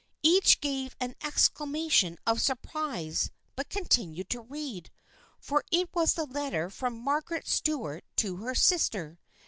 [0.23, 4.89] Each gave an exclamation of surprise but continued to read.
[5.39, 9.19] For it was the letter from Margaret Stuart to her sister.